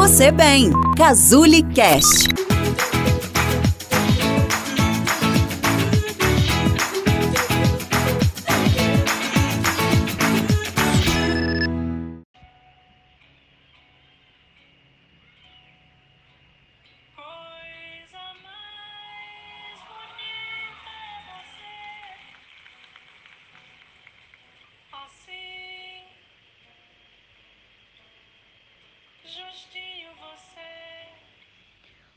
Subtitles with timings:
[0.00, 0.72] você bem.
[0.96, 2.30] Cazuli Cast.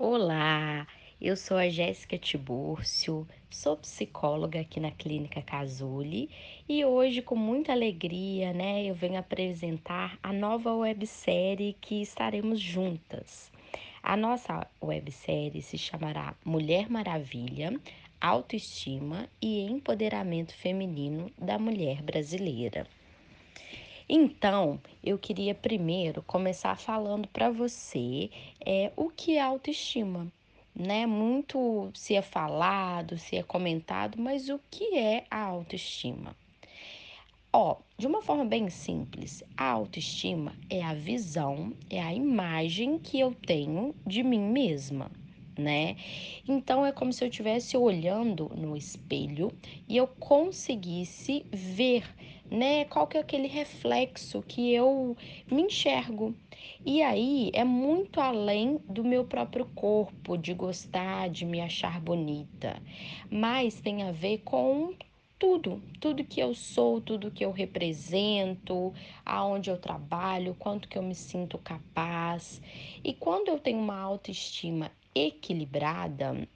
[0.00, 0.86] Olá,
[1.20, 6.30] eu sou a Jéssica Tibúrcio, sou psicóloga aqui na Clínica Casuli
[6.68, 13.50] e hoje, com muita alegria, né, eu venho apresentar a nova websérie que estaremos juntas.
[14.00, 17.76] A nossa websérie se chamará Mulher Maravilha,
[18.20, 22.86] Autoestima e Empoderamento Feminino da Mulher Brasileira.
[24.08, 28.30] Então, eu queria primeiro começar falando para você
[28.64, 30.32] é, o que é autoestima.
[30.74, 31.04] Né?
[31.06, 36.34] Muito se é falado, se é comentado, mas o que é a autoestima?
[37.52, 43.18] Ó, de uma forma bem simples, a autoestima é a visão, é a imagem que
[43.18, 45.10] eu tenho de mim mesma,
[45.58, 45.96] né?
[46.48, 49.52] Então é como se eu estivesse olhando no espelho
[49.88, 52.04] e eu conseguisse ver
[52.50, 52.84] né?
[52.86, 55.16] Qual que é aquele reflexo que eu
[55.50, 56.34] me enxergo?
[56.84, 62.80] E aí é muito além do meu próprio corpo, de gostar, de me achar bonita,
[63.30, 64.94] mas tem a ver com
[65.38, 68.92] tudo, tudo que eu sou, tudo que eu represento,
[69.24, 72.60] aonde eu trabalho, quanto que eu me sinto capaz.
[73.04, 74.90] E quando eu tenho uma autoestima
[75.26, 76.48] equilibrada,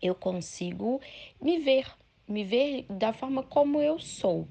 [0.00, 1.00] eu consigo
[1.40, 1.86] me ver,
[2.28, 4.46] me ver da forma como eu sou.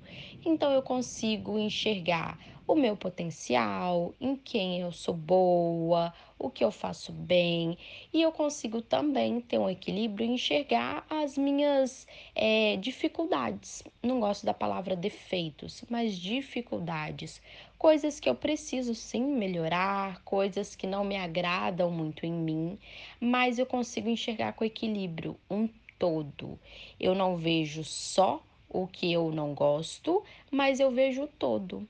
[0.46, 6.72] Então eu consigo enxergar o meu potencial, em quem eu sou boa, o que eu
[6.72, 7.78] faço bem,
[8.12, 13.84] e eu consigo também ter um equilíbrio e enxergar as minhas é, dificuldades.
[14.02, 17.42] Não gosto da palavra defeitos, mas dificuldades,
[17.86, 22.80] coisas que eu preciso sim melhorar, coisas que não me agradam muito em mim,
[23.20, 25.70] mas eu consigo enxergar com equilíbrio um
[26.00, 26.60] todo.
[27.00, 31.88] Eu não vejo só o que eu não gosto, mas eu vejo o todo.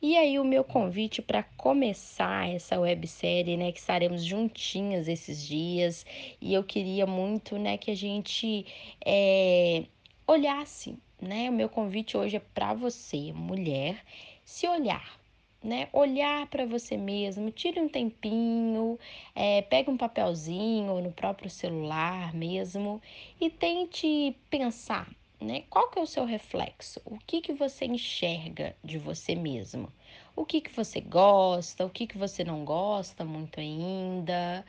[0.00, 6.06] E aí o meu convite para começar essa websérie, né, que estaremos juntinhas esses dias,
[6.40, 8.64] e eu queria muito, né, que a gente
[9.04, 9.82] é,
[10.28, 11.50] olhasse, né?
[11.50, 14.00] O meu convite hoje é para você, mulher,
[14.44, 15.23] se olhar,
[15.64, 15.88] né?
[15.94, 18.98] Olhar para você mesmo, tire um tempinho,
[19.34, 23.00] é, pegue um papelzinho no próprio celular mesmo
[23.40, 25.10] e tente pensar,
[25.40, 25.64] né?
[25.70, 27.00] Qual que é o seu reflexo?
[27.06, 29.90] O que que você enxerga de você mesmo?
[30.36, 31.86] O que que você gosta?
[31.86, 34.64] O que que você não gosta muito ainda?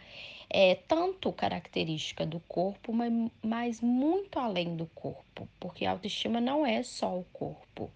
[0.50, 3.12] É tanto característica do corpo, mas,
[3.44, 7.92] mas muito além do corpo, porque a autoestima não é só o corpo.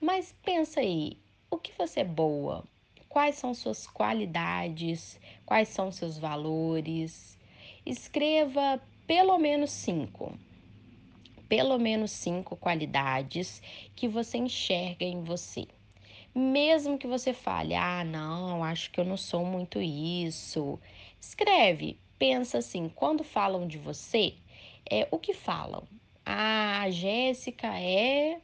[0.00, 1.16] Mas pensa aí,
[1.54, 2.64] o que você é boa?
[3.08, 5.20] Quais são suas qualidades?
[5.46, 7.38] Quais são seus valores?
[7.86, 10.36] Escreva pelo menos cinco.
[11.48, 13.62] Pelo menos cinco qualidades
[13.94, 15.68] que você enxerga em você.
[16.34, 20.80] Mesmo que você fale, ah, não, acho que eu não sou muito isso.
[21.20, 24.34] Escreve, pensa assim, quando falam de você,
[24.90, 25.86] é o que falam?
[26.26, 28.40] Ah, a Jéssica é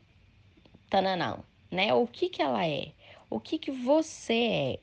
[0.88, 1.92] tananão, né?
[1.92, 2.92] O que que ela é?
[3.30, 4.78] O que, que você é.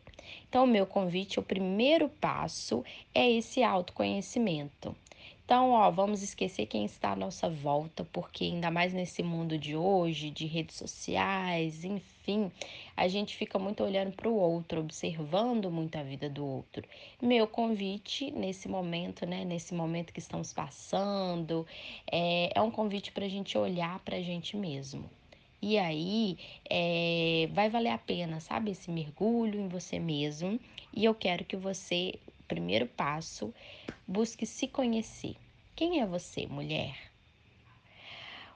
[0.48, 4.96] Então, o meu convite, o primeiro passo é esse autoconhecimento.
[5.48, 9.78] Então, ó, vamos esquecer quem está à nossa volta, porque ainda mais nesse mundo de
[9.78, 12.52] hoje, de redes sociais, enfim,
[12.98, 16.84] a gente fica muito olhando para o outro, observando muito a vida do outro.
[17.22, 21.66] Meu convite nesse momento, né, nesse momento que estamos passando,
[22.12, 25.10] é, é um convite para a gente olhar para a gente mesmo.
[25.70, 26.38] E aí
[26.70, 28.72] é, vai valer a pena, sabe?
[28.72, 30.58] Esse mergulho em você mesmo.
[30.94, 32.18] E eu quero que você,
[32.48, 33.54] primeiro passo,
[34.08, 35.36] busque se conhecer.
[35.76, 36.96] Quem é você, mulher?